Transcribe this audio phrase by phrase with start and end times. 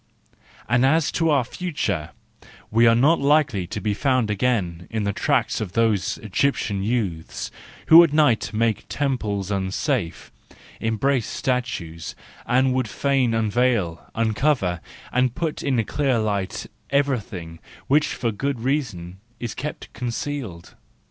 [0.67, 2.09] And as to our future,
[2.71, 7.51] we are not likely to be found again in the tracks of those Egyptian youths
[7.89, 10.31] who at night make the temples unsafe,
[10.79, 12.15] embrace statues,
[12.47, 14.81] and would fain unveil, uncover,
[15.13, 20.73] and put in clear light, everything which for good reasons is kept concealed.